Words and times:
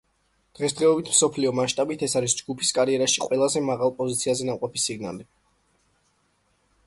დღესდღეობით 0.59 1.11
მსოფლიო 1.13 1.51
მასშტაბით, 1.59 2.05
ეს 2.07 2.15
არის 2.21 2.35
ჯგუფის 2.39 2.71
კარიერაში 2.79 3.23
ყველაზე 3.27 3.63
მაღალ 3.67 3.95
პოზიციაზე 4.01 4.47
ნამყოფი 4.49 4.83
სინგლი. 4.87 5.29